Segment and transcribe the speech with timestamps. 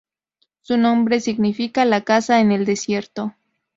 [0.61, 3.35] Su nombre significa: "La casa en el desierto".